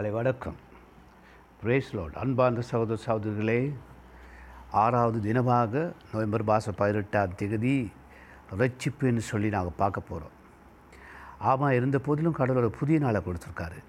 காலை 0.00 0.14
வணக்கம். 0.14 0.54
பிரேஸ்லோட் 1.62 2.14
அன்பார்ந்த 2.20 2.60
சகோதர 2.60 2.98
சகோதரிகளே 3.06 3.72
ஆறாவது 4.82 5.18
தினமாக 5.26 5.92
நவம்பர் 6.12 6.42
மாதம் 6.42 6.74
பதினெட்டாம் 6.76 7.34
தேதி 7.34 7.92
ரட்சிப்புன்னு 8.58 9.22
சொல்லி 9.30 9.48
நாங்கள் 9.48 9.76
பார்க்க 9.76 10.00
போகிறோம் 10.00 10.36
ஆமாம் 11.38 11.70
இருந்த 11.70 11.98
போதிலும் 11.98 12.36
கடவுளோட 12.36 12.66
புதிய 12.66 12.98
நாளை 12.98 13.22
கொடுத்துருக்காரு. 13.26 13.80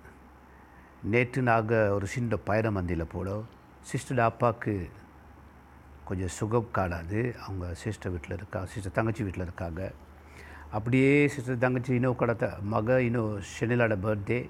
நேற்று 1.03 1.41
நாங்கள் 1.41 1.89
ஒரு 1.89 2.07
சின்ன 2.07 2.35
பயணம் 2.35 2.73
வந்தியில் 2.73 3.12
போனோம். 3.13 3.43
சிஸ்டர் 3.81 4.20
அப்பாவுக்கு 4.20 4.89
கொஞ்சம் 6.05 6.34
சுகம் 6.39 6.71
காணாது. 6.71 7.35
அவங்க 7.45 7.73
சிஸ்டர் 7.73 8.12
வீட்டில் 8.12 8.38
இருக்கா 8.38 8.66
சிஸ்டர் 8.66 8.91
தங்கச்சி 8.91 9.23
வீட்டில் 9.23 9.43
இருக்காங்க. 9.43 9.91
அப்படியே 10.71 11.27
சிஸ்டர் 11.27 11.63
தங்கச்சி 11.66 11.93
இன்னும் 11.93 12.16
கடத்த 12.16 12.57
மக 12.62 13.02
இன்னும் 13.02 13.39
ஷெனிலோட 13.53 13.95
பர்த்டே 14.07 14.49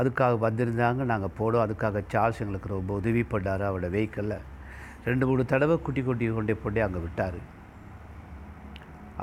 அதுக்காக 0.00 0.38
வந்திருந்தாங்க. 0.46 1.02
நாங்கள் 1.12 1.34
போனோம். 1.38 1.64
அதுக்காக 1.66 2.02
சார்ஜ் 2.12 2.40
எங்களுக்கு 2.44 2.74
ரொம்ப 2.76 2.94
உதவி 3.00 3.22
பண்ணார் 3.32 3.64
அவரோட 3.68 3.88
வெஹிக்கிளில் 3.96 4.38
ரெண்டு 5.08 5.24
மூணு 5.28 5.42
தடவை 5.52 5.76
குட்டி 5.86 6.02
குட்டி 6.02 6.26
கொண்டே 6.36 6.54
போட்டு 6.62 6.80
அங்கே 6.86 7.00
விட்டார். 7.04 7.38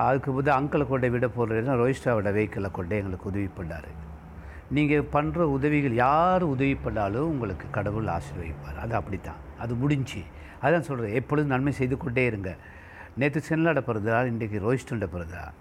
அதுக்கு 0.05 0.31
வந்து 0.37 0.51
அங்கிளை 0.57 0.85
கொண்டே 0.89 1.07
விட 1.13 1.27
போகிறதுனா 1.37 1.73
ரோஹிஸ்டாவோட 1.81 2.29
வெஹிக்கிளில் 2.37 2.75
கொண்டே 2.77 2.99
எங்களுக்கு 3.01 3.29
உதவி 3.31 3.49
பண்ணார். 3.57 3.89
நீங்கள் 4.75 5.09
பண்ணுற 5.15 5.45
உதவிகள் 5.55 5.95
யார் 6.05 6.43
உதவி 6.53 6.75
பண்ணாலும் 6.83 7.31
உங்களுக்கு 7.31 7.65
கடவுள் 7.77 8.11
ஆசீர்வதிப்பார். 8.17 8.77
அது 8.83 8.93
அப்படி 8.99 9.17
தான் 9.25 9.41
அது 9.63 9.73
முடிஞ்சு. 9.81 10.21
அதான் 10.65 10.87
சொல்கிறேன் 10.89 11.17
எப்பொழுதும் 11.19 11.53
நன்மை 11.53 11.73
செய்து 11.79 11.95
கொண்டே 12.03 12.23
இருங்க. 12.31 12.51
நேற்று 13.21 13.39
செல்லாட 13.49 13.79
பிறந்தநாள் 13.89 14.31
இன்றைக்கு 14.33 14.57
ரோயிஸ்டோட 14.65 15.07
பிறந்தநாள் 15.15 15.57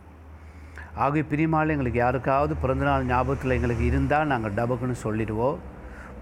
ஆகிய 0.95 1.25
பிரிமாவில் 1.31 1.69
எங்களுக்கு 1.69 1.99
யாருக்காவது 1.99 2.57
பிறந்தநாள் 2.57 3.05
ஞாபகத்தில் 3.05 3.51
எங்களுக்கு 3.51 3.85
இருந்தால் 3.85 4.27
நாங்கள் 4.27 4.53
டபக்குன்னு 4.53 4.91
சொல்லிடுவோம். 4.91 5.59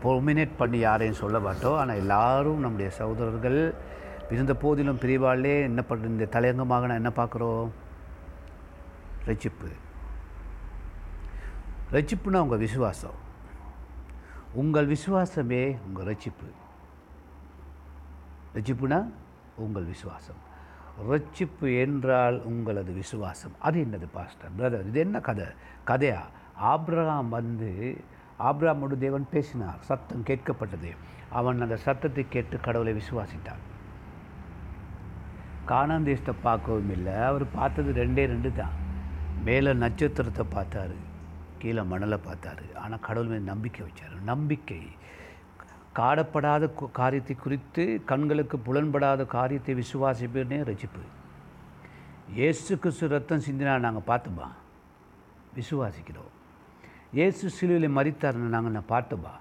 பொமினேட் 0.02 0.58
பண்ணி 0.58 0.78
யாரையும் 0.78 1.16
சொல்ல 1.16 1.38
மாட்டோம். 1.38 1.77
ஆனால் 1.77 1.97
எல்லாரும் 1.97 2.61
நம்முடைய 2.61 2.91
சகோதரர்கள் 2.91 3.74
இருந்த 4.30 4.55
போதிலும் 4.55 4.98
பிரிவாலே 4.98 5.61
என்ன 5.62 5.83
பண்ணுற 5.89 6.05
இந்த 6.05 6.24
தலையங்கமாக 6.24 6.86
நான் 6.86 7.00
என்ன 7.02 7.12
பார்க்குறோம்? 7.16 7.69
ரட்சிப்பு. 9.27 9.70
ரட்சிப்புனா 11.92 12.36
உங்கள் 12.36 12.58
விசுவாசம். 12.58 13.27
உங்கள் 14.52 14.89
விசுவாசமே 14.89 15.77
உங்கள் 15.86 16.14
ரட்சிப்பு. 16.14 16.48
ரட்சிப்புனா 18.55 19.11
உங்கள் 19.56 19.84
விசுவாசம். 19.84 20.47
ரட்சிப்பு 21.06 21.80
என்றால் 21.80 22.42
உங்களது 22.42 22.92
விசுவாசம். 22.92 23.52
அது 23.58 23.88
என்னது 23.88 24.08
பாஸ்டர்? 24.12 24.50
பிரதர் 24.58 24.86
இது 24.86 25.00
என்ன 25.00 25.20
கதை? 25.20 25.44
கதையா? 25.86 26.20
ஆப்ரஹாம் 26.62 27.28
வந்து 27.28 28.00
ஆப்ரஹாமோடு 28.38 28.98
தேவன் 28.98 29.28
பேசினார். 29.30 29.78
சத்தம் 29.80 30.24
கேட்கப்பட்டது. 30.27 30.96
அவன் 31.30 31.60
அந்த 31.60 31.77
சத்தத்தை 31.77 32.27
கேட்டு 32.28 32.60
கடவுளை 32.60 32.92
விசுவாசித்தான். 32.92 33.62
காணாந்தேசத்தை 35.66 36.34
பார்க்கவும் 36.42 36.90
இல்லை. 36.90 37.14
அவர் 37.14 37.50
பார்த்தது 37.50 37.92
ரெண்டே 37.92 38.27
ரெண்டு 38.27 38.52
தான். 38.52 38.86
மேலே 39.44 39.72
நட்சத்திரத்தை 39.72 40.46
பார்த்தாரு. 40.55 40.96
கீழே 41.58 41.83
மணலை 41.83 42.18
பார்த்தாரு. 42.24 42.74
ஆனால் 42.74 43.00
கடவுள் 43.00 43.28
மீது 43.28 43.40
நம்பிக்கை 43.40 43.86
வச்சார். 43.86 44.22
நம்பிக்கை. 44.22 44.86
காடப்படாத 45.98 46.64
காரியத்தை 47.00 47.34
குறித்து 47.44 47.84
கண்களுக்கு 48.10 48.56
புலன்படாத 48.66 49.20
காரியத்தை 49.36 49.74
விசுவாசிப்பேனே 49.82 50.58
ரசிப்பு 50.70 51.05
இயேசு 52.38 52.72
கிறிஸ்து 52.82 53.06
ரத்தம் 53.12 53.44
சிந்தினா 53.46 53.74
நாங்கள் 53.84 54.08
பார்த்துப்பா 54.10 54.48
விசுவாசிக்கிறோம். 55.58 56.33
இயேசு 57.17 57.45
சிலுவையில் 57.56 57.96
மறித்தார்னு 57.98 58.55
நாங்கள் 58.55 58.74
நான் 58.77 58.92
பார்த்துப்பா 58.95 59.34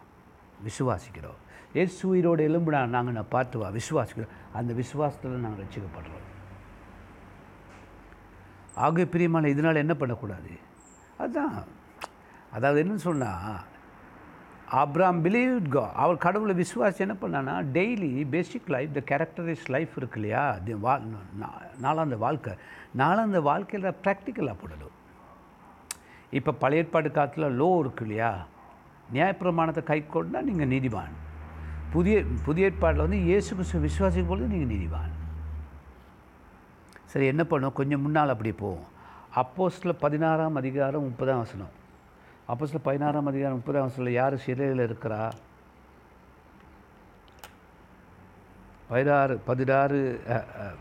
விசுவாசிக்கிறோம். 0.67 1.39
இயேசு 1.75 1.99
உயிரோடு 2.11 2.41
எலும்புனா 2.49 2.79
நாங்கள் 2.95 3.17
நான் 3.17 3.33
பார்த்துவா 3.35 3.67
விசுவாசிக்கிறோம். 3.79 4.35
அந்த 4.59 4.71
விசுவாசத்தில் 4.81 5.45
நாங்கள் 5.45 5.63
ரசிக்கப்படுறோம் 5.63 6.25
ஆகிய 8.85 9.05
பிரியமான 9.13 9.49
இதனால் 9.53 9.83
என்ன 9.83 9.93
பண்ணக்கூடாது? 10.01 10.53
அதுதான் 11.21 11.55
அதாவது 12.55 12.81
என்னன்னு 12.83 13.07
சொன்னால் 13.09 13.63
அப்ராம் 14.79 15.19
பிலீவ் 15.25 15.67
கா 15.73 15.83
அவர் 16.03 16.23
கடவுளை 16.23 16.53
விசுவாசி 16.61 16.99
என்ன 17.05 17.15
பண்ணான்னா 17.21 17.53
daily 17.75 18.09
basic 18.33 18.71
life 18.75 18.95
the 18.97 19.01
characterize 19.11 19.63
life 19.75 19.93
இருக்கு 19.99 20.19
இல்லையா? 20.19 20.41
தி 20.65 20.73
வா 20.85 20.93
நாலாந்த 21.83 22.17
வாழ்க்கை. 22.25 22.53
நாளாந்த 23.01 23.41
வாழ்க்கையில் 23.49 23.97
ப்ராக்டிக்கலாக 24.03 24.55
போடணும். 24.63 24.95
இப்போ 26.39 26.51
பழைய 26.63 26.83
ஏற்பாடு 26.83 27.11
காலத்தில் 27.17 27.55
லோ 27.61 27.69
இருக்கு 27.83 28.03
இல்லையா? 28.07 28.31
நியாயப்பிரமாணத்தை 29.15 29.83
கை 29.91 29.99
கொண்டா 30.15 30.41
நீங்கள் 30.49 30.71
நீதிவான் 30.73 31.15
புதிய 31.95 32.15
புதிய 32.49 32.69
ஏற்பாடில் 32.69 33.05
வந்து 33.05 33.19
இயேசு 33.29 33.49
கிறிஸ்து 33.55 33.85
விசுவாசிக்கும் 33.87 34.31
பொழுது 34.33 34.53
நீங்கள் 34.53 34.73
நீதிவான் 34.75 35.13
சரி 37.11 37.25
என்ன 37.33 37.43
பண்ணும்? 37.51 37.77
கொஞ்சம் 37.79 38.01
முன்னால் 38.05 38.33
அப்படி 38.33 38.51
போவோம். 38.51 38.87
அப்போஸ்டில் 39.41 40.01
பதினாறாம் 40.03 40.59
அதிகாரம் 40.61 41.05
முப்பதாம் 41.09 41.43
வசனம். 41.43 41.73
அப்போஸ்டில் 42.51 42.85
பதினாறாம் 42.87 43.29
அதிகாரம் 43.29 43.57
முப்பதாம் 43.59 43.93
சில 43.95 44.11
யார் 44.17 44.35
சிறையில் 44.43 44.83
இருக்கிறா? 44.85 45.21
பதினாறு 48.91 49.33
பதினாறு 49.49 49.99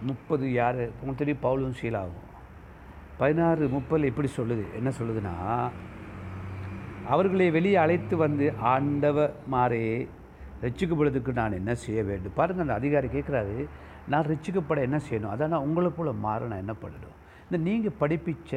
முப்பது 0.09 0.45
யார்? 0.61 0.81
உங்களுக்கு 1.01 1.23
தெரியும் 1.23 1.43
பவுலும் 1.47 1.77
சீலாகும் 1.81 2.23
பதினாறு 3.21 3.65
முப்பதில் 3.75 4.11
எப்படி 4.11 4.31
சொல்லுது? 4.39 4.65
என்ன 4.79 4.93
சொல்லுதுன்னா 5.01 5.35
அவர்களை 7.15 7.51
வெளியே 7.59 7.79
அழைத்து 7.85 8.15
வந்து 8.25 8.47
ஆண்டவ 8.75 9.29
மாறே 9.55 9.85
ரட்சிக்கப்படுறதுக்கு 10.65 11.33
நான் 11.43 11.61
என்ன 11.61 11.73
செய்ய 11.85 12.01
வேண்டும்? 12.11 12.39
பாருங்கள் 12.41 12.67
அந்த 12.67 12.81
அதிகாரி 12.81 13.09
கேட்குறாரு 13.17 13.57
நான் 14.13 14.29
ரட்சிக்கப்பட 14.33 14.81
என்ன 14.89 14.99
செய்யணும்? 15.07 15.33
அதான் 15.35 15.55
நான் 15.55 15.67
உங்களை 15.69 15.91
போல் 15.97 16.21
மாற 16.27 16.41
நான் 16.53 16.65
என்ன 16.65 16.77
பண்ணணும்? 16.85 17.17
இந்த 17.47 17.59
நீங்கள் 17.69 17.99
படிப்பிச்ச 18.03 18.53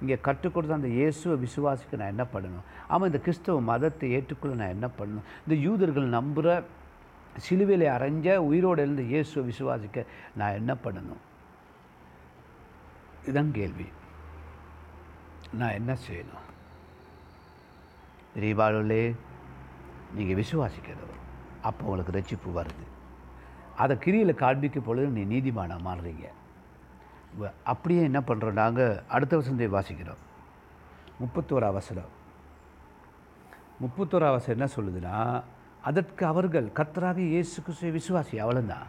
இங்கே 0.00 0.16
கற்றுக் 0.26 0.54
கொடுத்த 0.54 0.74
அந்த 0.78 0.88
இயேசுவை 0.88 1.36
விசுவாசிக்க 1.44 2.00
நான் 2.00 2.12
என்ன 2.14 2.24
பண்ணணும்? 2.34 2.66
ஆமாம் 2.88 3.08
இந்த 3.10 3.20
கிறிஸ்தவ 3.24 3.60
மதத்தை 3.70 4.10
ஏற்றுக்கொள்ள 4.16 4.56
நான் 4.62 4.74
என்ன 4.76 4.88
பண்ணணும்? 4.98 5.26
இந்த 5.44 5.54
யூதர்கள் 5.66 6.14
நம்புகிற 6.16 6.56
சிலுவையில் 7.46 7.86
அரைஞ்ச 7.94 8.36
உயிரோடு 8.50 8.82
இருந்த 8.82 9.02
இயேசுவை 9.12 9.42
விசுவாசிக்க 9.50 10.06
நான் 10.40 10.58
என்ன 10.60 10.72
பண்ணணும்? 10.84 11.22
இதுதான் 13.22 13.52
கேள்வி. 13.58 13.88
நான் 15.60 15.76
என்ன 15.80 15.92
செய்யணும்? 16.06 16.46
ரீபாலுலே 18.44 19.02
நீங்கள் 20.16 20.38
விசுவாசிக்கிறவர் 20.42 21.22
அப்போ 21.68 21.82
உங்களுக்கு 21.88 22.16
ரட்சிப்பு 22.18 22.50
வருது. 22.58 22.84
அதை 23.82 23.94
கிரியில் 24.04 24.40
காண்பிக்கும் 24.42 24.86
பொழுது 24.88 25.08
நீ 25.16 25.22
நீதிமானாக 25.32 25.86
மாறுறீங்க. 25.88 26.26
அப்படியே 27.72 28.02
என்ன 28.08 28.20
பண்ணுறோம் 28.28 28.60
நாங்கள் 28.62 29.00
அடுத்த 29.16 29.32
வசனத்தை 29.40 29.68
வாசிக்கிறோம். 29.76 30.22
முப்பத்தோரா 31.22 31.68
வசனம். 31.78 32.12
முப்பத்தோரா 33.82 34.28
வசனம் 34.36 34.56
என்ன 34.58 34.68
சொல்லுதுன்னா 34.76 35.16
அதற்கு 35.88 36.22
அவர்கள் 36.32 36.68
கத்தராக 36.78 37.20
இயேசு 37.34 37.56
கிறிஸ்துவை 37.66 37.92
விசுவாசி 37.98 38.36
அவ்வளோதான் 38.44 38.86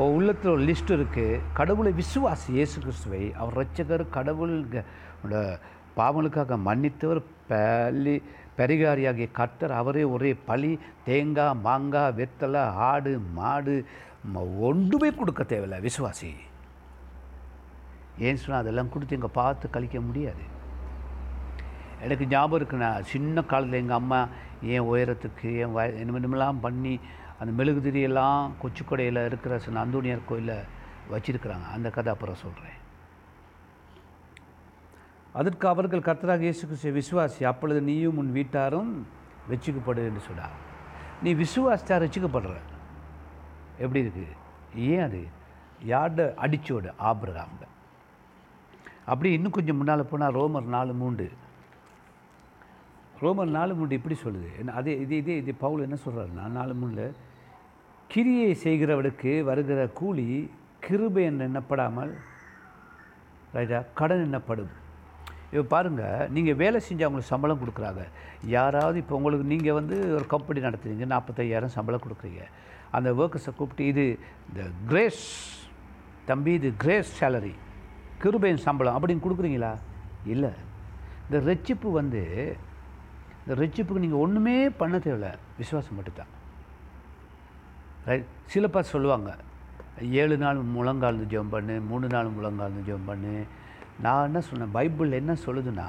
ஓ 0.00 0.06
உள்ளத்தில் 0.16 0.52
ஒரு 0.54 0.62
லிஸ்ட் 0.68 0.90
இருக்குது 0.96 1.42
கடவுளை 1.58 1.92
விசுவாசி 2.00 2.48
இயேசு 2.56 2.76
கிறிஸ்துவை 2.84 3.22
அவர் 3.40 3.58
ரட்சகர் 3.60 4.04
கடவுள் 4.16 4.56
பாவங்களுக்காக 5.98 6.56
மன்னித்தவர் 6.66 7.20
பள்ளி 7.50 8.16
பரிகாரியாகிய 8.58 9.28
கர்த்தர் 9.38 9.74
அவரே 9.80 10.02
ஒரே 10.14 10.32
பழி 10.48 10.72
தேங்காய் 11.06 11.60
மாங்காய் 11.66 12.16
வெத்தலை 12.18 12.64
ஆடு 12.90 13.14
மாடு 13.38 13.76
ஒன்றுமே 14.68 15.10
கொடுக்க 15.20 15.42
தேவையில்ல 15.52 15.78
விசுவாசி. 15.86 16.30
ஏன் 18.18 18.36
சொன்னால் 18.36 18.62
அதெல்லாம் 18.62 18.90
கொடுத்து 18.90 19.16
எங்கள் 19.16 19.36
பார்த்து 19.40 19.70
கழிக்க 19.70 20.00
முடியாது. 20.00 20.44
எனக்கு 22.04 22.26
ஞாபகம் 22.26 22.58
இருக்கு 22.58 22.76
நான் 22.76 23.06
சின்ன 23.12 23.42
காலத்தில் 23.42 23.80
எங்கள் 23.80 23.96
அம்மா 23.96 24.20
என் 24.62 24.88
உயரத்துக்கு 24.92 25.50
என் 25.62 25.72
வய 25.72 26.04
என்னமெல்லாம் 26.04 26.58
பண்ணி 26.60 27.00
அந்த 27.40 27.50
மெழுகுதிரியெல்லாம் 27.58 28.50
கொச்சிக்கொடையில் 28.62 29.24
இருக்கிற 29.24 29.58
சின்ன 29.58 29.84
அந்தோனியார் 29.84 30.28
கோயிலில் 30.28 30.66
வச்சிருக்கிறாங்க. 31.12 31.66
அந்த 31.74 31.90
கதை 31.90 32.12
அப்புறம் 32.12 32.42
சொல்கிறேன் 32.44 32.78
அதற்கு 35.32 35.68
அவர்கள் 35.68 36.06
கர்த்தராக 36.08 36.46
இயேசு 36.48 36.66
கிறிஸ்துவ 36.66 36.96
விசுவாசி 36.98 37.44
அப்பொழுது 37.44 37.80
நீயும் 37.82 38.18
உன் 38.18 38.32
வீட்டாரும் 38.32 39.06
வச்சுக்கப்படு 39.50 40.04
என்று 40.08 40.20
சொன்னார். 40.20 40.56
நீ 41.22 41.34
விசுவாசித்தார் 41.34 42.04
வச்சுக்கப்படுற 42.06 42.54
எப்படி 43.78 44.00
இருக்கு? 44.04 44.26
ஏன் 44.74 45.00
அது? 45.00 45.20
யார்ட 45.92 46.34
அடிச்சோடு 46.44 46.90
ஆபிரகாம்ட 47.10 47.64
அப்படி 49.10 49.28
இன்னும் 49.36 49.56
கொஞ்சம் 49.56 49.78
முன்னால் 49.80 50.10
போனால் 50.12 50.36
ரோமர் 50.38 50.72
நாலு 50.76 50.94
மூண்டு 51.02 51.26
ரோமர் 53.22 53.54
நாலு 53.58 53.72
மூன்று 53.76 53.98
இப்படி 53.98 54.16
சொல்லுது. 54.22 54.48
என்ன 54.60 54.72
அதே 54.78 54.94
இதே 55.02 55.18
இதே 55.22 55.34
இது 55.42 55.52
பவுல் 55.64 55.84
என்ன 55.84 55.96
சொல்கிறாருன்னா 56.04 56.46
நாலு 56.56 56.72
மூணில் 56.80 57.06
கிரியை 58.12 58.50
செய்கிறவளுக்கு 58.64 59.32
வருகிற 59.50 59.80
கூலி 60.00 60.26
கிருபை 60.86 61.22
என்று 61.28 61.46
எண்ணப்படாமல் 61.48 62.12
ரைட்டா 63.54 63.78
கடன் 64.00 64.24
எண்ணப்படும். 64.26 64.72
இப்போ 65.50 65.64
பாருங்கள் 65.74 66.28
நீங்கள் 66.36 66.58
வேலை 66.62 66.78
செஞ்சு 66.86 67.04
அவங்களுக்கு 67.06 67.32
சம்பளம் 67.32 67.60
கொடுக்குறாங்க. 67.62 68.02
யாராவது 68.56 68.96
இப்போ 69.02 69.14
உங்களுக்கு 69.18 69.46
நீங்கள் 69.52 69.78
வந்து 69.78 69.96
ஒரு 70.16 70.26
கம்பெனி 70.34 70.60
நடத்துறீங்க 70.66 71.06
நாற்பத்தையாயிரம் 71.14 71.76
சம்பளம் 71.76 72.04
கொடுக்குறீங்க. 72.06 72.42
அந்த 72.96 73.08
ஒர்க்கர்ஸை 73.20 73.52
கூப்பிட்டு 73.58 73.86
இது 73.92 74.04
இந்த 74.48 74.62
கிரேஸ் 74.90 75.24
தம்பி 76.30 76.52
இது 76.60 76.70
கிரேஸ் 76.84 77.12
சேலரி 77.20 77.54
கிருபையின் 78.22 78.64
சம்பளம் 78.66 78.96
அப்படின்னு 78.98 79.24
கொடுக்குறீங்களா? 79.26 79.72
இல்லை. 80.34 80.50
இந்த 81.26 81.38
ரெச்சிப்பு 81.50 81.90
வந்து 82.00 82.22
இந்த 83.42 83.54
ரெச்சிப்புக்கு 83.62 84.04
நீங்கள் 84.04 84.22
ஒன்றுமே 84.24 84.70
பண்ண 84.80 84.96
தேவையில்ல. 84.96 85.28
விசுவாசம் 85.58 85.94
மட்டும்தான். 85.94 86.32
ரைட் 88.08 88.24
சில 88.54 88.68
பேர் 88.68 88.92
சொல்லுவாங்க 88.94 89.30
ஏழு 90.22 90.36
நாள் 90.36 90.58
முழங்கால்ந்து 90.76 91.26
ஜெபம் 91.32 91.52
பண்ணு 91.54 91.80
மூணு 91.90 92.06
நாள் 92.06 92.34
முழங்கால்ந்து 92.38 92.82
ஜெபம் 92.88 93.08
பண்ணு. 93.10 93.34
நான் 94.04 94.24
என்ன 94.24 94.40
சொன்னேன்? 94.40 94.72
பைபிள் 94.72 95.18
என்ன 95.20 95.32
சொல்லுதுன்னா 95.46 95.88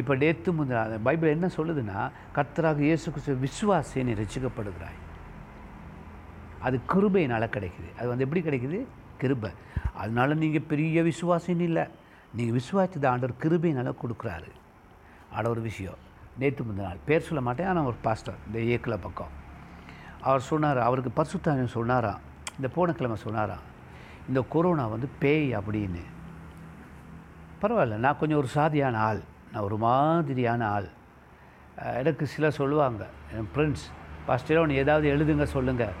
இப்போ 0.00 0.12
நேற்று 0.14 0.50
முந்தின 0.58 0.98
பைபிள் 1.02 1.34
என்ன 1.36 1.46
சொல்லுதுன்னா 1.56 1.98
கர்த்தராக 2.36 2.78
இயேசு 2.88 3.06
கிறிஸ்து 3.10 3.34
விசுவாசே 3.46 4.02
நீ 4.08 4.12
ரசிக்கப்படுகிறாய் 4.22 4.98
அது 6.66 6.76
கிருபையினால் 6.92 7.54
கிடைக்குது. 7.56 7.88
அது 7.98 8.08
வந்து 8.08 8.24
எப்படி 8.26 8.42
கிடைக்குது? 8.48 8.78
கிருபை. 9.22 9.50
அதனால 9.94 10.34
நீங்கள் 10.34 10.68
பெரிய 10.68 11.02
விசுவாசின்னு 11.02 11.66
இல்லை. 11.68 11.84
நீங்கள் 12.34 12.56
விசுவாசித்த 12.58 13.06
ஆண்டவர் 13.06 13.38
கிருபையினால் 13.42 14.00
கொடுக்குறாரு. 14.04 14.50
ஆட 15.32 15.48
ஒரு 15.48 15.60
விஷயம். 15.60 15.98
நேற்று 16.38 16.64
முந்தின 16.64 16.86
நாள். 16.86 17.02
பேர் 17.06 17.26
சொல்ல 17.28 17.40
மாட்டேன். 17.40 17.66
ஆனால் 17.66 17.84
ஒரு 17.84 17.96
பாஸ்டர் 18.02 18.38
இந்த 18.46 18.58
ஏக்கில் 18.74 19.02
பக்கம். 19.02 19.32
அவர் 20.20 20.40
சொன்னார்? 20.40 20.78
அவருக்கு 20.78 21.10
பரிசுத்தாவியம் 21.16 21.74
சொன்னாராம் 21.76 22.20
இந்த 22.56 22.68
போன 22.74 22.92
கிழமை 22.92 23.16
சொன்னாராம் 23.16 23.64
இந்த 24.28 24.40
கொரோனா 24.48 24.86
வந்து 24.86 25.08
பேய் 25.18 25.56
அப்படின்னு. 25.56 26.02
பரவாயில்ல. 27.62 28.02
நான் 28.04 28.18
கொஞ்சம் 28.18 28.38
ஒரு 28.38 28.48
சாதியான 28.54 28.96
ஆள். 28.96 29.20
நான் 29.52 29.62
ஒரு 29.62 29.76
மாதிரியான 29.76 30.68
ஆள். 30.68 30.88
எனக்கு 31.94 32.26
சிலர் 32.26 32.58
சொல்லுவாங்க. 32.60 33.02
என் 33.36 33.48
ஃப்ரெண்ட்ஸ் 33.54 33.86
ஃபஸ்ட்டில் 34.26 34.58
ஒன்று 34.58 34.82
ஏதாவது 34.84 35.06
எழுதுங்க 35.14 35.44
சொல்லுங்கள் 35.56 35.94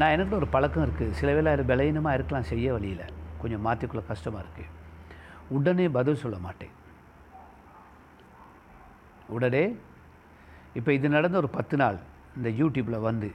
நான் 0.00 0.14
எனக்கு 0.14 0.34
ஒரு 0.38 0.46
பழக்கம் 0.54 0.84
இருக்குது 0.86 1.16
சில 1.18 1.30
வேளை 1.36 1.52
அது 1.56 1.62
பலவீனமாக 1.70 2.16
இருக்கலாம் 2.16 2.48
செய்ய 2.50 2.72
வழியில். 2.76 3.06
கொஞ்சம் 3.40 3.64
மாற்றிக்குள்ள 3.66 4.02
கஷ்டமாக 4.10 4.42
இருக்குது 4.44 4.72
உடனே 5.56 5.86
பதில் 5.96 6.20
சொல்ல 6.22 6.36
மாட்டேன். 6.46 6.74
உடனே 9.36 9.64
இப்போ 10.78 10.90
இது 10.96 11.08
நடந்த 11.16 11.36
ஒரு 11.42 11.50
பத்து 11.56 11.76
நாள் 11.82 11.98
இந்த 12.38 12.48
யூடியூப்பில் 12.60 13.06
வந்து 13.08 13.30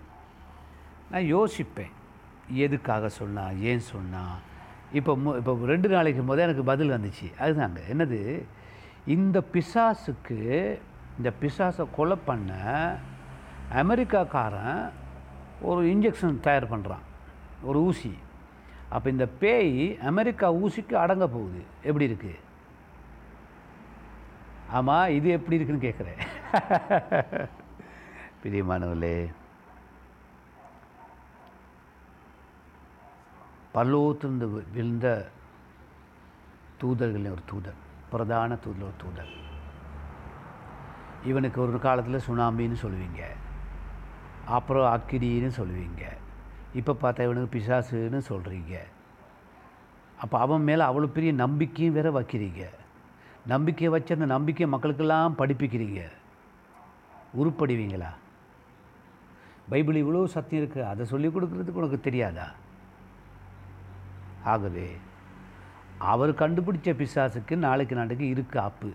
நான் 1.12 1.28
யோசிப்பேன். 1.36 1.94
எதுக்காக 2.66 3.10
சொன்னால் 3.20 3.60
ஏன் 3.72 3.84
சொன்னால் 3.94 4.38
இப்போ 5.00 5.12
மு 5.24 5.30
இப்போ 5.40 5.54
ரெண்டு 5.74 5.90
நாளைக்கு 5.96 6.24
போதே 6.30 6.46
எனக்கு 6.48 6.64
பதில் 6.72 6.96
வந்துச்சு. 6.96 7.28
அதுதாங்க. 7.44 7.82
என்னது? 7.94 8.20
இந்த 9.16 9.38
பிசாசுக்கு 9.54 10.40
இந்த 11.18 11.30
பிசாசை 11.42 11.86
கொலை 11.98 12.18
பண்ண 12.30 12.52
அமெரிக்காக்காரன் 13.82 14.82
ஒரு 15.70 15.82
இன்ஜெக்ஷன் 15.94 16.44
தயார் 16.46 16.72
பண்ணுறான் 16.74 17.06
ஒரு 17.70 17.80
ஊசி. 17.88 18.12
அப்போ 18.96 19.08
இந்த 19.16 19.26
பேய் 19.42 19.74
அமெரிக்கா 20.12 20.48
ஊசிக்கு 20.62 20.96
அடங்க 21.04 21.26
போகுது. 21.36 21.62
எப்படி 21.88 22.08
இருக்குது 22.10 22.40
ஆமாம் 24.78 25.14
இது 25.18 25.30
எப்படி 25.38 25.58
இருக்குன்னு 25.58 25.86
கேட்குறேன் 25.88 26.20
பிரியமானவர்களே 28.44 29.16
பல்லோத்திலிருந்து 33.76 34.48
விழுந்த 34.76 35.08
தூதர்களின் 36.82 37.34
ஒரு 37.36 37.44
தூதர் 37.52 37.80
பிரதான 38.12 38.56
தூதர் 38.64 38.88
ஒரு 38.90 38.98
தூதர். 39.04 39.32
இவனுக்கு 41.30 41.60
ஒரு 41.66 41.80
காலத்தில் 41.88 42.26
சுனாமின்னு 42.28 42.78
சொல்லுவீங்க. 42.84 43.22
அப்புறம் 44.58 44.88
அக்கினின்னு 44.96 45.50
சொல்லுவீங்க. 45.60 46.04
இப்போ 46.80 46.94
பார்த்தா 47.02 47.26
இவனுக்கு 47.28 47.54
பிசாசுன்னு 47.56 48.20
சொல்கிறீங்க 48.30 48.74
அப்போ 50.24 50.36
அவன் 50.46 50.66
மேலே 50.70 50.84
அவ்வளோ 50.88 51.08
பெரிய 51.16 51.32
நம்பிக்கையும் 51.44 51.96
வேற 51.98 52.08
வைக்கிறீங்க. 52.18 52.64
நம்பிக்கையை 53.54 53.92
வச்சு 53.94 54.16
அந்த 54.18 54.28
நம்பிக்கையை 54.34 54.68
மக்களுக்கெல்லாம் 54.74 55.38
படிப்பிக்கிறீங்க. 55.40 56.02
உருப்படுவீங்களா? 57.42 58.12
பைபிள் 59.72 60.02
இவ்வளோ 60.04 60.22
சத்தியம் 60.36 60.62
இருக்குது 60.64 60.90
அதை 60.92 61.06
சொல்லிக் 61.12 61.34
கொடுக்குறதுக்கு 61.36 61.82
உனக்கு 61.82 62.00
தெரியாதா? 62.08 62.48
ஆகவே 64.54 64.88
அவர் 66.12 66.32
கண்டுபிடிச்ச 66.42 66.90
பிசாசுக்கு 67.02 67.56
நாளைக்கு 67.66 67.96
நாட்டுக்கு 68.00 68.28
இருக்கு 68.36 68.60
ஆப்பு. 68.68 68.92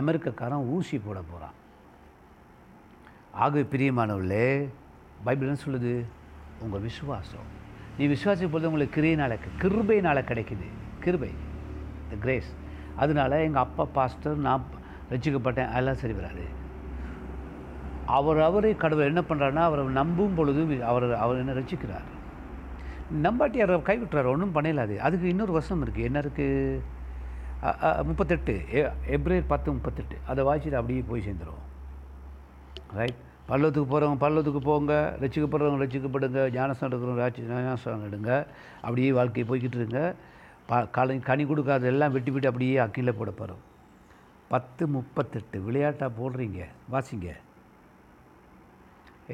அமெரிக்கக்காரன் 0.00 0.68
ஊசி 0.76 0.96
போட 0.98 1.18
போகிறான் 1.30 1.56
ஆகவே 3.44 3.62
பிரியமானவர்களே 3.72 4.46
பைபிள் 5.24 5.48
என்ன 5.48 5.60
சொல்லுது? 5.64 5.92
உங்கள் 6.64 6.84
விசுவாசம். 6.86 7.48
நீ 7.96 8.04
விசுவாசிக்கும் 8.12 8.54
பொழுது 8.54 8.68
உங்களுக்கு 8.70 8.96
கிரியினால் 8.98 9.34
கிருபையினால் 9.62 10.28
கிடைக்குது. 10.30 10.66
கிருபை 11.04 11.30
த 12.10 12.16
கிரேஸ் 12.24 12.50
அதனால 13.02 13.40
எங்கள் 13.46 13.64
அப்பா 13.66 13.84
பாஸ்டர் 13.96 14.38
நான் 14.46 14.64
ரசிக்கப்பட்டேன் 15.10 15.70
அதெல்லாம் 15.72 16.00
சரி 16.02 16.16
வராது. 16.20 16.46
அவர் 18.16 18.40
அவரே 18.48 18.72
கடவுள் 18.84 19.10
என்ன 19.12 19.22
பண்ணுறாருன்னா 19.28 19.64
அவரை 19.68 19.84
நம்பும் 20.00 20.36
பொழுது 20.38 20.62
அவர் 20.92 21.06
அவர் 21.24 21.42
என்ன 21.42 21.58
ரசிக்கிறார். 21.60 22.08
நம்பாட்டி 23.26 23.58
அவரை 23.64 23.78
கைவிட்டுறாரு 23.90 24.32
ஒன்றும் 24.34 24.56
பண்ணலாது 24.56 24.96
அதுக்கு 25.08 25.32
இன்னொரு 25.34 25.52
வருஷம் 25.58 25.84
இருக்குது 25.86 26.08
என்ன 26.10 26.18
இருக்குது 26.24 26.80
முப்பத்தெட்டு. 28.08 28.56
எப்ரவரி 29.16 29.44
பத்து 29.54 29.68
முப்பத்தெட்டு. 29.76 30.16
அதை 30.30 30.40
வாசிட்டு 30.50 30.80
அப்படியே 30.80 31.04
போய் 31.12 31.26
சேர்ந்துடும் 31.28 31.64
ரைட் 32.98 33.22
பள்ளத்துக்கு 33.50 33.88
போகிறவங்க 33.90 34.20
பள்ளத்துக்கு 34.24 34.60
போங்க 34.68 34.92
ரசிக்கப்படுறவங்க 35.22 35.84
ரசிக்கப்படுங்க 35.84 36.40
ஞானஸ்தானம் 36.56 36.92
எடுக்கிறவங்க 36.92 37.24
ராட்சி 37.24 37.42
ஞானஸ்தானம் 37.50 38.06
எடுங்க. 38.08 38.32
அப்படியே 38.86 39.10
வாழ்க்கையை 39.18 39.46
போய்கிட்டு 39.50 39.78
இருங்க 39.80 40.00
ப 40.70 40.78
கலை 40.96 41.16
கனி 41.26 41.44
கொடுக்காத 41.50 41.86
எல்லாம் 41.92 42.14
வெட்டி 42.14 42.30
விட்டு 42.34 42.48
அப்படியே 42.50 42.76
அக்கீழே 42.84 43.12
போட 43.18 43.30
போகிறோம் 43.40 43.62
பத்து 44.52 44.84
முப்பத்தெட்டு 44.94 45.58
விளையாட்டாக 45.66 46.10
போடுறீங்க 46.18 46.60
வாசிங்க. 46.94 47.28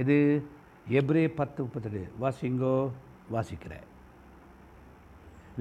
இது 0.03 0.17
எப்ரே 0.99 1.23
பத்து 1.41 1.59
முப்பத்தெட்டு 1.65 2.03
வாசிங்கோ 2.25 2.75
வாசிக்கிறேன். 3.35 3.87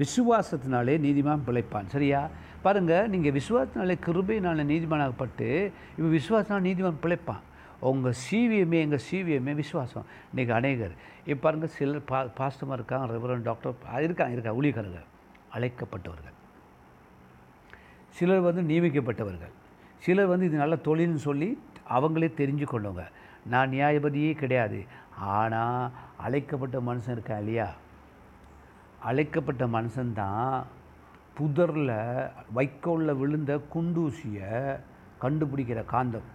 விசுவாசத்தினாலே 0.02 0.94
நீதிமான் 1.06 1.46
பிழைப்பான். 1.48 1.88
சரியா? 1.94 2.20
பாருங்கள் 2.66 3.08
நீங்கள் 3.14 3.36
விசுவாசத்தினாலே 3.38 3.96
கிருபையினால 4.06 4.64
நீதிமானாகப்பட்டு 4.72 5.48
இப்போ 5.96 6.10
விசுவாசத்தினால 6.18 6.66
நீதிமான் 6.68 7.02
பிழைப்பான். 7.06 7.42
உங்கள் 7.90 8.18
சிவிஎம்ஏ 8.24 8.78
எங்கள் 8.84 9.04
சிவிஎம்ஏ 9.10 9.54
விசுவாசம். 9.62 10.04
இன்றைக்கி 10.32 10.52
அநேகர். 10.58 10.94
இப்போ 11.30 11.40
பாருங்கள் 11.44 11.72
சிலர் 11.76 12.04
பா 12.10 12.18
பாஸ்டமாக 12.38 12.76
இருக்காங்க 12.78 13.06
ரெவரன் 13.14 13.46
டாக்டர் 13.48 14.02
இருக்காங்க 14.06 14.34
இருக்கா 14.36 14.52
ஊழியக்காரர்கள். 14.58 15.08
அழைக்கப்பட்டவர்கள். 15.56 16.36
சிலர் 18.16 18.46
வந்து 18.48 18.62
நியமிக்கப்பட்டவர்கள். 18.70 19.54
சிலர் 20.04 20.30
வந்து 20.32 20.46
இது 20.48 20.56
நல்ல 20.62 20.76
தொழில்னு 20.88 21.22
சொல்லி 21.28 21.48
அவங்களே 21.96 22.28
தெரிஞ்சு 22.40 22.66
கொண்டவங்க 22.72 23.04
நான் 23.52 23.72
நியாயபதியே 23.76 24.32
கிடையாது. 24.42 24.80
ஆனால் 25.36 25.90
அழைக்கப்பட்ட 26.26 26.80
மனுஷன் 26.88 27.16
இருக்கா 27.16 27.38
இல்லையா? 27.38 27.68
அழைக்கப்பட்ட 29.10 29.66
மனுஷன்தான் 29.66 30.62
புதரில் 31.38 31.96
வைக்கோலில் 32.58 33.18
விழுந்த 33.22 33.52
குண்டூசியை 33.74 34.52
கண்டுபிடிக்கிற 35.22 35.80
காந்தம். 35.94 36.28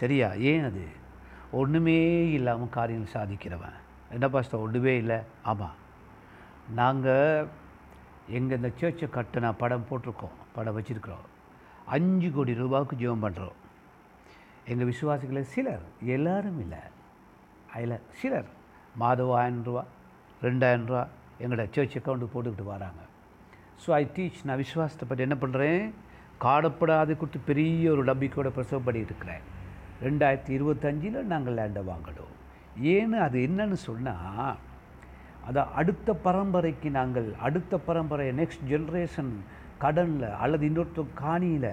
சரியா? 0.00 0.28
ஏன் 0.50 0.64
அது? 0.68 0.84
ஒன்றுமே 1.60 1.98
இல்லாமல் 2.36 2.74
காரியங்கள் 2.76 3.14
சாதிக்கிறவன். 3.16 3.76
என்ன 4.14 4.26
பாஸ்தா 4.34 4.62
ஒன்றுமே 4.64 4.94
இல்லை. 5.02 5.18
ஆமாம் 5.50 5.76
நாங்கள் 6.78 7.48
எங்கள் 8.38 8.58
இந்த 8.58 8.70
சேர்ச்சை 8.80 9.06
கட்டின 9.16 9.52
படம் 9.62 9.86
போட்டிருக்கோம். 9.88 10.36
படம் 10.56 10.76
வச்சுருக்குறோம். 10.76 11.26
அஞ்சு 11.94 12.28
கோடி 12.36 12.52
ரூபாவுக்கு 12.62 13.00
ஜெபம் 13.02 13.24
பண்ணுறோம் 13.26 13.56
எங்கள் 14.72 14.90
விசுவாசிகளை 14.90 15.42
சிலர் 15.54 15.84
எல்லோரும் 16.16 16.60
இல்லை. 16.64 16.82
அதில் 17.74 18.04
சிலர் 18.20 18.48
மாதம் 19.02 19.32
ஆயிரம் 19.38 19.64
ரூபா 19.68 19.82
ரெண்டாயிரம் 20.46 20.88
ரூபா 20.90 21.02
எங்களோட 21.42 21.64
சர்ச் 21.76 21.96
அக்கௌண்ட்டுக்கு 21.98 22.34
போட்டுக்கிட்டு 22.34 22.72
வராங்க. 22.74 23.02
ஸோ 23.82 23.88
ஐ 24.00 24.04
டீச் 24.16 24.44
நான் 24.48 24.62
விசுவாசத்தை 24.64 25.06
பற்றி 25.08 25.26
என்ன 25.26 25.36
பண்ணுறேன் 25.42 25.82
காடப்படாது 26.44 27.12
கொடுத்து 27.20 27.48
பெரிய 27.50 27.90
ஒரு 27.94 28.04
நம்பிக்கையோட 28.10 28.50
பிரசவம் 28.56 28.86
பண்ணி 28.86 29.06
இருக்கிறேன். 29.08 29.44
ரெண்டாயிரத்தி 30.00 30.52
இருபத்தஞ்சில் 30.56 31.18
நாங்கள் 31.30 31.58
லேண்டை 31.58 31.82
வாங்கணும் 31.88 32.32
ஏன்னு 32.92 33.18
அது 33.24 33.38
என்னன்னு 33.46 33.78
சொன்னால் 33.84 34.56
அதை 35.44 35.62
அடுத்த 35.78 36.08
பரம்பரைக்கு 36.24 36.88
நாங்கள் 36.92 37.28
அடுத்த 37.46 37.78
பரம்பரை 37.86 38.26
நெக்ஸ்ட் 38.38 38.64
ஜென்ரேஷன் 38.70 39.32
கடனில் 39.80 40.28
அல்லது 40.42 40.64
இன்னொருத்தர் 40.68 41.18
காணியில் 41.20 41.70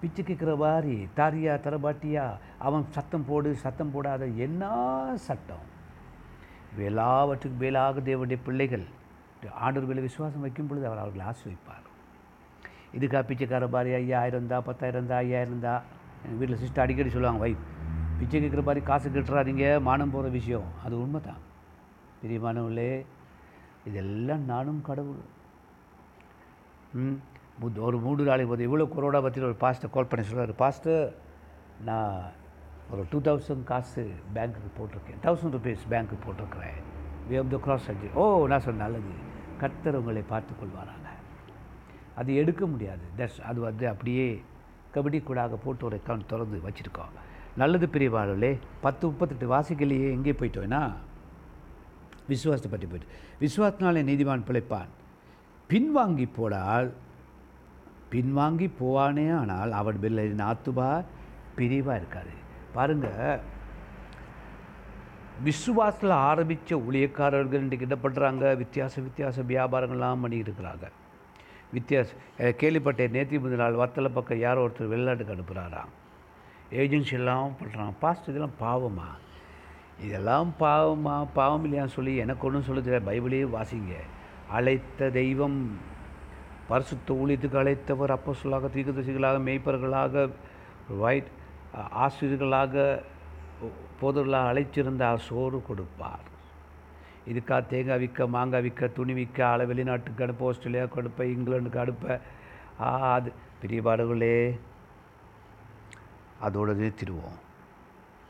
பிச்சை 0.00 0.22
கேட்குற 0.22 0.52
மாதிரி 0.58 0.94
தாரியா 1.16 1.54
தரபாட்டியா 1.64 2.24
அவன் 2.66 2.86
சத்தம் 2.94 3.26
போடு 3.26 3.50
சத்தம் 3.62 3.92
போடாத 3.94 4.22
என்ன 4.44 4.62
சட்டம்? 5.26 5.66
எல்லாவற்றுக்கும் 6.86 7.62
மேலாக 7.62 8.00
தேவனுடைய 8.06 8.38
பிள்ளைகள் 8.46 8.86
ஆண்டவர் 9.60 9.88
மேலே 9.90 10.02
விசுவாசம் 10.06 10.44
வைக்கும் 10.44 10.68
பொழுது 10.68 10.86
அவர் 10.86 11.02
அவர்களை 11.02 11.24
ஆசிரிப்பார் 11.30 11.86
இதுக்காக 12.94 13.22
பிச்சைக்கார 13.28 13.66
பாரி 13.70 13.90
ஐயாயிரம் 13.96 14.48
தான் 14.48 14.66
பத்தாயிரம் 14.66 15.10
தான் 15.10 15.22
ஐயாயிரம் 15.24 15.64
தான் 15.66 15.82
எங்கள் 16.24 16.38
வீட்டில் 16.40 16.60
சிஸ்டர் 16.62 16.84
அடிக்கடி 16.84 17.10
சொல்லுவாங்க 17.14 17.42
வைஃப் 17.44 17.64
பிச்சை 18.18 18.38
கேட்குற 18.40 18.62
மாதிரி 18.68 18.80
காசு 18.90 19.08
கட்டுறாதீங்க 19.08 19.66
மானம் 19.88 20.14
போகிற 20.14 20.30
விஷயம். 20.38 20.66
அது 20.84 20.94
உண்மை 21.02 21.20
தான் 21.28 21.40
பிரியமானவர்களே 22.22 22.90
இதெல்லாம் 23.88 24.42
நானும் 24.52 24.80
கடவுள் 24.88 25.22
ம் 27.02 27.18
ஒரு 27.86 27.96
மூணு 28.04 28.28
நாளைக்கு 28.28 28.50
போது 28.52 28.66
இவ்வளோ 28.68 28.86
கொரோனா 28.92 29.18
பற்றி 29.24 29.48
ஒரு 29.48 29.56
பாஸ்ட்டை 29.64 29.88
கால் 29.94 30.10
பண்ணி 30.10 30.24
சொல்கிறார் 30.26 30.52
பாஸ்டர் 30.62 31.02
நான் 31.88 32.14
ஒரு 32.92 33.02
டூ 33.10 33.18
தௌசண்ட் 33.26 33.64
காசு 33.72 34.02
பேங்க்குக்கு 34.36 34.70
போட்டிருக்கேன். 34.78 35.20
தௌசண்ட் 35.26 35.54
ருபீஸ் 35.56 35.82
பேங்க்குக்கு 35.92 36.24
போட்டிருக்கிறேன். 36.26 36.78
வி 37.28 37.36
ஆஃப் 37.40 37.50
த 37.54 37.58
கிராஸ் 37.66 37.88
அஞ்சு 37.92 38.08
ஓ 38.20 38.22
நான் 38.52 38.64
சொன்ன 38.66 38.82
நல்லது. 38.84 39.12
கர்த்தர் 39.60 39.98
உங்களை 40.00 40.22
பார்த்து 40.32 40.52
கொள்வாராங்க 40.60 41.08
அது 42.20 42.30
எடுக்க 42.42 42.62
முடியாது. 42.72 43.04
தட்ஸ் 43.18 43.40
அது 43.50 43.58
வந்து 43.68 43.84
அப்படியே 43.92 44.26
கபடி 44.94 45.18
கூடாக 45.22 45.56
போட்டு 45.64 45.86
ஒரு 45.88 45.98
அக்கௌண்ட் 46.00 46.30
திறந்து 46.32 46.58
வச்சுருக்கோம் 46.66 47.14
நல்லது 47.60 47.86
பிரிவாளர்களே 47.94 48.52
பத்து 48.84 49.04
முப்பத்தெட்டு 49.10 49.46
வாசிக்கலையே 49.54 50.08
எங்கே 50.16 50.34
போயிட்டோன்னா 50.40 50.82
விசுவாசத்தை 52.32 52.68
பற்றி 52.70 52.86
போயிட்டு. 52.88 53.14
விசுவாசத்தினாலே 53.44 54.02
நீதிமான் 54.10 54.48
பிழைப்பான். 54.48 54.90
பின்வாங்கி 55.70 56.26
போடால் 56.36 56.90
பின்வாங்கி 58.12 58.68
போவானே 58.80 59.24
ஆனால் 59.38 59.72
அவன் 59.80 59.98
பெல்லின் 60.02 60.44
ஆத்துபா 60.50 60.90
பிரிவாக 61.56 61.98
இருக்காது. 62.00 62.32
பாருங்கள் 62.76 63.40
விசுவாசத்தில் 65.48 66.14
ஆரம்பித்த 66.28 66.76
ஊழியக்காரர்கள் 66.86 67.64
இன்றைக்கு 67.64 67.86
என்ன 67.88 67.98
பண்ணுறாங்க 68.04 68.44
வித்தியாச 68.62 68.94
வித்தியாச 69.06 69.42
வியாபாரங்கள்லாம் 69.52 70.22
பண்ணிக்கிட்டு 70.24 70.50
இருக்கிறாங்க. 70.50 70.88
வித்தியாசம். 71.72 72.20
கேள்விப்பட்டேன். 72.38 73.14
நேற்று 73.16 73.40
முதல் 73.40 73.62
நாள் 73.62 73.80
வத்தலை 73.82 74.10
பக்கம் 74.14 74.38
யாரோ 74.38 74.60
ஒருத்தர் 74.66 74.92
வெளிநாட்டுக்கு 74.92 75.34
அனுப்புகிறாராம் 75.34 75.92
ஏஜென்சி 76.82 77.12
எல்லாம் 77.12 77.52
பண்ணுறான் 77.60 77.92
பாஸ்ட் 78.00 78.30
இதெல்லாம் 78.32 78.58
பாவமா? 78.60 79.08
இதெல்லாம் 80.06 80.50
பாவமா? 80.60 81.16
பாவம் 81.34 81.64
இல்லையான்னு 81.66 81.96
சொல்லி 81.96 82.16
எனக்கு 82.24 82.46
ஒன்றும் 82.46 82.66
சொல்ல 82.68 82.80
தெரியாது. 82.80 83.08
பைபிளே 83.10 83.42
வாசிங்க. 83.56 83.94
அழைத்த 84.50 85.10
தெய்வம் 85.10 85.58
பரிசுத்த 86.68 87.14
ஊழியத்துக்கு 87.20 87.60
அழைத்தவர் 87.62 88.16
அப்போ 88.16 88.32
சொல்லாக 88.32 88.70
தீர்க்கதரிசிகளாக 88.74 89.38
மேய்ப்பர்களாக 89.48 90.30
வைட் 90.98 91.30
ஆசிரியர்களாக 92.04 93.02
போதர்களாக 94.00 94.50
அழைச்சிருந்தால் 94.52 95.24
சோறு 95.28 95.62
கொடுப்பார். 95.68 96.26
இதுக்கா 97.28 97.66
தேங்காய் 97.66 97.98
விற்க 97.98 98.26
மாங்காய் 98.26 98.62
விற்க 98.62 98.86
துணி 98.88 99.12
விற்க 99.12 99.46
ஆளை 99.46 99.66
வெளிநாட்டுக்கு 99.66 100.22
அனுப்ப 100.22 100.52
ஆஸ்திரேலியாவுக்கு 100.52 100.98
அனுப்ப 100.98 101.24
இங்கிலாண்டுக்கு 101.24 101.76
அனுப்ப. 101.76 102.20
ஆ, 102.80 103.12
அது. 103.12 103.32
பெரிய 103.60 103.82
பாடுகளே 103.82 104.60
அதோடு 106.40 106.74
நிறுத்திடுவோம். 106.74 107.38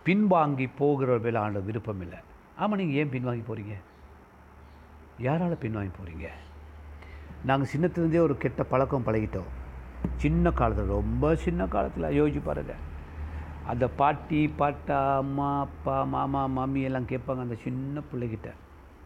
பின்வாங்கி 0.05 0.69
போகிற 0.77 1.19
மேலே 1.19 1.39
ஆண்ட 1.39 1.59
விருப்பம் 1.59 2.01
இல்லை 2.01 2.19
ஆமாம் 2.57 2.79
நீங்கள் 2.79 2.97
ஏன் 2.97 3.09
பின்வாங்கி 3.09 3.43
போகிறீங்க 3.49 3.75
யாரால் 5.19 5.59
பின்வாங்கி 5.61 5.91
போகிறீங்க 5.91 6.29
நாங்கள் 7.45 7.69
சின்னத்துலேருந்தே 7.77 8.19
ஒரு 8.19 8.37
கெட்ட 8.37 8.65
பழக்கம் 8.65 9.07
பழகிட்டோம். 9.07 9.51
சின்ன 10.17 10.51
காலத்தில் 10.51 10.87
ரொம்ப 10.87 11.37
சின்ன 11.37 11.67
காலத்தில். 11.67 12.23
யோசிச்சு 12.23 12.41
பாருங்க. 12.45 12.75
அந்த 13.67 13.89
பாட்டி 13.89 14.49
பாட்டா 14.49 15.17
அம்மா 15.17 15.61
அப்பா 15.61 16.05
மாமா 16.05 16.47
மாமி 16.47 16.83
எல்லாம் 16.83 17.07
கேட்பாங்க 17.07 17.41
அந்த 17.41 17.55
சின்ன 17.55 18.01
பிள்ளைகிட்ட. 18.13 18.53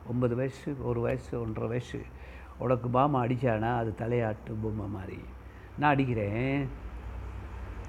ஒன்பது 0.07 0.37
வயசு 0.37 0.77
ஒரு 0.83 1.01
வயசு 1.01 1.41
ஒன்றரை 1.41 1.69
வயசு. 1.69 2.01
உனக்கு 2.59 2.89
பாமா 2.89 3.25
அடித்தானா 3.25 3.77
அது 3.77 3.95
தலையாட்டு 3.99 4.53
பொம்மை 4.63 4.87
மாதிரி. 4.87 5.19
நான் 5.79 5.91
அடிக்கிறேன். 5.91 6.69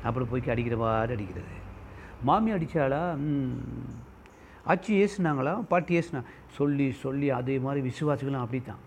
அப்புறம் 0.04 0.28
போய்க்கு 0.32 0.50
அடிக்கிற 0.50 0.78
மாதிரி 0.78 1.14
அடிக்கிறது. 1.14 1.64
மாமி 2.22 2.52
அடித்தாளா 2.52 3.16
ம். 3.16 3.60
ஆச்சி 4.68 5.08
ஏசுனாங்களா? 5.08 5.62
பாட்டி 5.62 6.00
ஏசுனா 6.00 6.24
சொல்லி 6.52 6.92
சொல்லி 6.92 7.30
அதே 7.30 7.60
மாதிரி 7.60 7.88
விசுவாசிகளும் 7.88 8.40
அப்படி 8.40 8.62
தான் 8.62 8.84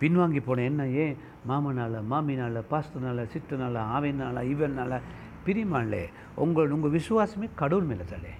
பின்வாங்கி 0.00 0.40
போனேன். 0.40 0.64
என்ன 0.64 0.86
ஏன்? 0.86 1.16
மாமனால் 1.48 2.02
மாமினால் 2.10 2.64
பாஸ்தனால் 2.70 3.28
சித்தனால் 3.28 3.78
ஆவினால் 3.96 4.42
இவனால். 4.42 5.00
பிரிமான்லே 5.46 6.04
உங்கள் 6.34 6.70
உங்கள் 6.70 6.90
விசுவாசமே 6.90 7.48
கடவுள் 7.54 7.84
மேலே 7.84 8.00
தலை 8.10 8.30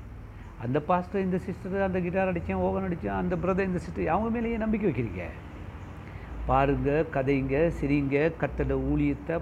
அந்த 0.64 0.79
பாஸ்டர் 0.88 1.25
இந்த 1.26 1.38
சிஸ்டர் 1.47 1.87
அந்த 1.88 1.99
கிட்டார் 2.07 2.31
அடித்தேன் 2.31 2.64
ஓகன் 2.67 2.87
அடித்தேன் 2.88 3.19
அந்த 3.21 3.35
பிரதர் 3.43 3.69
இந்த 3.71 3.81
சிஸ்டர் 3.85 4.12
அவங்க 4.14 4.31
மேலேயே 4.37 4.57
நம்பிக்கை 4.62 4.87
வைக்கிறீங்க. 4.88 5.25
பாருங்க 6.49 6.90
கதைங்க 7.14 7.57
சிரிங்க 7.79 8.17
கத்தட 8.40 8.75
ஊழியத்தை 8.90 9.37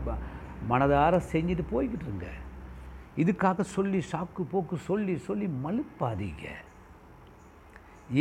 மனதார 0.71 1.21
செஞ்சுட்டு 1.33 1.65
போய்கிட்டு 1.73 2.07
இருங்க. 2.09 2.29
இதுக்காக 3.23 3.65
சொல்லி 3.75 4.01
சாக்கு 4.13 4.43
போக்கு 4.53 4.77
சொல்லி 4.89 5.15
சொல்லி 5.29 5.47
மலுப்பாதீங்க. 5.65 6.47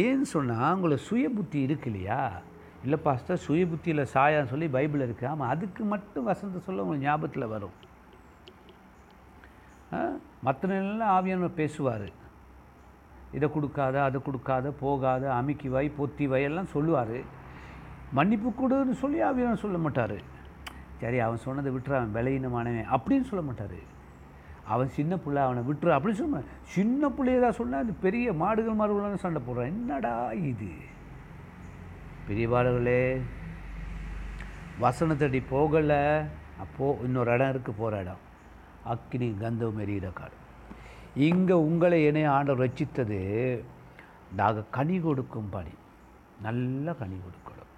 ஏன்னு 0.03 0.27
சொன்னால் 0.35 0.75
உங்களை 0.75 0.97
சுய 1.07 1.25
புத்தி 1.37 1.59
இருக்கு 1.67 1.89
இல்லையா? 1.91 2.21
இல்லை 2.85 2.97
பாஸ்டர் 3.05 3.43
சுய 3.47 3.63
புத்தியில் 3.71 4.09
சாயான்னு 4.13 4.51
சொல்லி 4.53 4.67
பைபிள் 4.77 5.05
இருக்குது 5.05 5.29
ஆமாம் 5.31 5.51
அதுக்கு 5.53 5.83
மட்டும் 5.93 6.27
வசந்த 6.29 6.59
சொல்ல 6.67 6.83
உங்களுக்கு 6.83 7.07
ஞாபகத்தில் 7.07 7.51
வரும். 7.55 7.75
மற்ற 10.45 10.61
நிலையில் 10.71 11.11
ஆவியானவர் 11.17 11.59
பேசுவார். 11.61 12.07
இதை 13.35 13.47
கொடுக்காத 13.51 14.03
அதை 14.03 14.21
கொடுக்காத 14.21 14.71
போகாத 14.71 15.23
அமுக்கி 15.33 15.69
வை 15.69 15.85
பொத்தி 15.99 16.25
வை 16.27 16.41
எல்லாம் 16.43 16.73
சொல்லுவார். 16.75 17.17
மன்னிப்பு 18.17 18.49
கொடுன்னு 18.49 18.95
சொல்லி 19.03 19.19
அவன் 19.19 19.61
சொல்ல 19.63 19.77
மாட்டார்? 19.77 20.17
சரி 21.01 21.19
அவன் 21.19 21.45
சொன்னதை 21.45 21.71
விட்டுரு 21.73 21.97
அவன் 21.99 22.15
விலையினமானவன் 22.17 22.91
அப்படின்னு 22.95 23.29
சொல்ல 23.31 23.43
மாட்டார். 23.49 23.79
அவன் 24.73 24.89
சின்ன 24.97 25.17
பிள்ளை 25.17 25.41
அவனை 25.43 25.61
விட்டுரு 25.67 25.91
அப்படின்னு 25.95 26.21
சொன்ன 26.21 26.41
சின்ன 26.75 27.09
பிள்ளையதாக 27.17 27.53
சொன்னால் 27.59 27.83
அது 27.83 27.93
பெரிய 28.05 28.33
மாடுகள் 28.33 28.79
மாடுகளான 28.79 29.19
சண்டை 29.25 29.41
போடுறான். 29.47 29.71
என்னடா 29.73 30.31
இது? 30.31 30.71
பெரியவாளர்களே 32.29 33.21
வசனத்தடி 34.81 35.41
போகலை. 35.51 36.01
அப்போது 36.63 37.03
இன்னொரு 37.03 37.31
இடம் 37.33 37.51
இருக்குது 37.53 37.79
போகிற 37.81 37.99
இடம். 37.99 38.23
அக்னி 38.93 39.37
கந்தவம் 39.39 39.81
எரியிற 39.85 40.13
காடு. 40.13 40.37
இங்கே 41.25 41.53
உங்களை 41.53 42.05
என்னை 42.05 42.23
ஆண்டவர் 42.23 42.69
ரச்சித்தது 42.69 43.19
நாங்கள் 44.35 44.69
கனி 44.71 44.99
கொடுக்கும் 44.99 45.49
பணி. 45.49 45.73
நல்ல 46.41 46.93
கனி 46.93 47.15
கொடுக்கணும். 47.15 47.71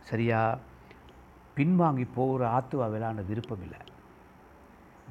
சரியா? 0.00 0.58
பின்வாங்கி 1.56 2.06
போகிற 2.14 2.42
ஆத்துவா 2.58 2.86
விளாண்ட 2.94 3.26
விருப்பம் 3.26 3.62
இல்லை. 3.62 3.78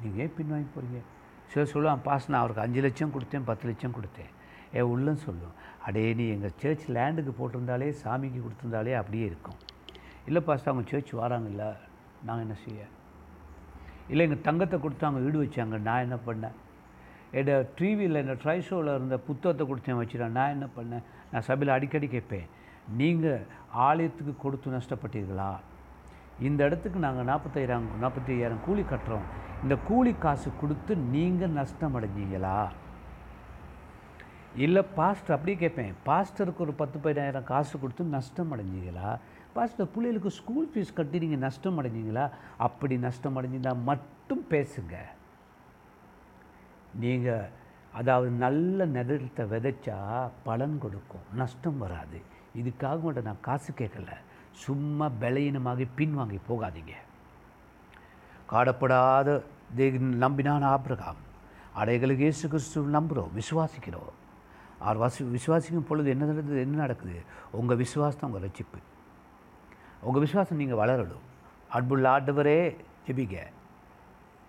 நீங்கள் 0.02 0.22
ஏன் 0.24 0.34
பின்வாங்கி 0.38 0.66
போகிறீங்க 0.74 1.00
சிலர் 1.50 1.72
சொல்லுவான் 1.72 2.02
பாஸ் 2.02 2.28
நான் 2.30 2.40
அவருக்கு 2.40 2.62
அஞ்சு 2.62 2.80
லட்சம் 2.80 3.12
கொடுத்தேன் 3.14 3.44
பத்து 3.44 3.66
லட்சம் 3.66 3.94
கொடுத்தேன். 3.94 4.32
ஏ 4.76 4.80
உள்ளம் 4.80 5.16
சொல்லும். 5.16 5.54
அடே 5.86 6.14
நீ 6.14 6.28
எங்கள் 6.28 6.54
சர்ச் 6.56 6.90
லேண்டுக்கு 6.90 7.32
போட்டிருந்தாலே 7.40 7.94
சாமிக்கு 8.04 8.40
கொடுத்துருந்தாலே 8.46 8.94
அப்படியே 8.94 9.24
இருக்கும். 9.24 9.58
இல்லை 10.26 10.42
பாஸ் 10.42 10.68
அவங்க 10.68 10.90
சர்ச் 10.90 11.14
வராங்கல்ல. 11.14 11.76
நான் 12.24 12.38
என்ன 12.38 12.54
செய்ய? 12.64 12.84
இல்லை 14.08 14.26
எங்கள் 14.26 14.42
தங்கத்தை 14.42 14.80
கொடுத்து 14.80 15.06
அவங்க 15.06 15.30
வீடு 15.30 15.44
வச்சாங்க. 15.44 15.78
நான் 15.78 16.00
என்ன 16.00 16.18
பண்ணேன்? 16.26 16.56
எட 17.32 17.56
டிவியில் 17.78 18.22
இந்த 18.24 18.34
ட்ரை 18.42 18.58
ஷோவில் 18.66 18.94
இருந்த 18.96 19.16
புத்தகத்தை 19.28 19.64
கொடுத்தேன் 19.66 19.98
வச்சுட்டேன். 20.00 20.36
நான் 20.38 20.54
என்ன 20.56 20.68
பண்ணேன்? 20.76 21.04
நான் 21.32 21.46
சபையில் 21.48 21.74
அடிக்கடி 21.74 22.08
கேட்பேன். 22.08 22.46
நீங்கள் 23.00 23.46
ஆலயத்துக்கு 23.88 24.34
கொடுத்து 24.44 24.76
நஷ்டப்பட்டீர்களா? 24.76 25.50
இந்த 26.48 26.60
இடத்துக்கு 26.68 26.98
நாங்கள் 26.98 27.28
நாற்பத்தாயிரம் 27.30 27.88
நாற்பத்தி 28.02 28.30
ஐயாயிரம் 28.34 28.64
கூலி 28.66 28.82
கட்டுறோம். 28.82 29.26
இந்த 29.62 29.76
கூலி 29.88 30.12
காசு 30.24 30.48
கொடுத்து 30.60 30.92
நீங்கள் 30.96 31.56
நஷ்டம் 31.60 31.96
அடைஞ்சீங்களா? 31.98 32.58
இல்லை 34.64 34.82
பாஸ்டர் 34.98 35.34
அப்படியே 35.36 35.56
கேட்பேன். 35.62 35.92
பாஸ்டருக்கு 36.08 36.64
ஒரு 36.66 36.74
பத்து 36.80 36.98
பதினாயிரம் 37.04 37.48
காசு 37.52 37.74
கொடுத்து 37.82 38.04
நஷ்டம் 38.16 38.52
அடைஞ்சீங்களா? 38.54 39.08
பாஸ்டர் 39.56 39.92
பிள்ளைகளுக்கு 39.94 40.30
ஸ்கூல் 40.40 40.70
ஃபீஸ் 40.72 40.96
கட்டி 40.98 41.18
நீங்கள் 41.24 41.44
நஷ்டம் 41.46 41.78
அடைஞ்சீங்களா? 41.82 42.30
அப்படி 42.68 42.96
நஷ்டம் 43.06 43.38
அடைஞ்சிருந்தால் 43.38 43.86
மட்டும் 43.90 44.44
பேசுங்கள் 44.54 45.08
நீங்கள் 46.94 47.48
அதாவது 47.92 48.30
நல்ல 48.30 48.84
நிலத்தை 48.84 49.46
விதைச்சா 49.46 50.28
பலன் 50.44 50.78
கொடுக்கும். 50.78 51.20
நஷ்டம் 51.34 51.78
வராது. 51.78 52.20
இதுக்காக 52.56 53.00
மட்டும் 53.00 53.24
நான் 53.24 53.40
காசு 53.40 53.72
கேட்கல. 53.72 54.08
சும்மா 54.50 55.10
பலவீனமாகி 55.20 55.88
பின்வாங்கி 55.96 56.38
போகாதீங்க. 56.48 56.92
காடப்படாத 58.52 59.42
நம்பினான் 60.24 60.62
ஆபிரகாம். 60.62 61.16
அடைகளுக்கு 61.76 62.26
இயேசு 62.26 62.48
கிறிஸ்து 62.48 62.82
நம்புகிறோம் 62.82 63.30
விசுவாசிக்கிறோம். 63.34 64.12
அவர் 64.78 65.10
வசி 65.10 65.36
விசுவாசிக்கும் 65.36 65.88
பொழுது 65.88 66.10
என்ன 66.10 66.24
நடக்குது 66.24 66.60
என்ன 66.60 66.76
நடக்குது? 66.76 67.22
உங்கள் 67.50 67.76
விசுவாசம் 67.76 68.32
உங்கள் 68.32 68.48
ரட்சிப்பு. 68.48 68.78
உங்கள் 70.00 70.20
விசுவாசம் 70.20 70.56
நீங்கள் 70.56 70.78
வளரணும். 70.78 71.24
அன்புள்ள 71.68 72.20
ஆண்டவரே 72.20 72.76
ஜெபிங்க. 73.06 73.38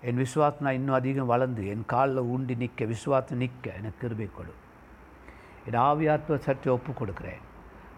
என் 0.08 0.16
விசுவாசம் 0.16 0.66
நான் 0.66 0.74
இன்னும் 0.74 0.96
அதிகம் 0.96 1.32
வளர்ந்து 1.32 1.68
என் 1.68 1.86
காலில் 1.86 2.28
ஊண்டி 2.34 2.56
நிற்க 2.58 2.86
விசுவாசம் 2.86 3.38
நிற்க 3.38 3.72
எனக்கு 3.80 4.00
கிருபை 4.02 4.28
கொடு. 4.36 4.54
என் 5.68 5.80
ஆவியாத்ம 5.80 6.38
சற்று 6.46 6.70
ஒப்பு 6.76 6.92
கொடுக்குறேன். 7.00 7.42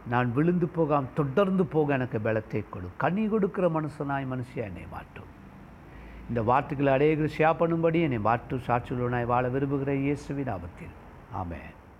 நான் 0.09 0.33
விழுந்து 0.33 0.67
போகாம 0.67 1.11
தொடர்ந்து 1.13 1.65
போக 1.65 1.93
எனக்கு 1.93 2.19
பலத்தை 2.19 2.63
கொடு. 2.69 2.87
கனி 2.97 3.27
கொடுக்கிற 3.27 3.67
மனுஷனாய் 3.69 4.31
மனுஷியா 4.33 4.63
என்னை 4.69 4.85
மாற்றும். 4.95 5.29
இந்த 6.29 6.41
வார்த்தைகளை 6.49 6.91
அடையகிற 6.95 7.29
ஷேர் 7.37 7.59
பண்ணும்படி 7.61 8.01
என்னை 8.07 8.19
மாற்று 8.29 8.57
சாட்சியுள்ளனாய் 8.67 9.31
வாழ 9.33 9.47
விரும்புகிற 9.49 9.93
இயேசுவின் 10.05 10.51
ஆபத்தில் 10.55 10.95
ஆமேன். 11.41 11.71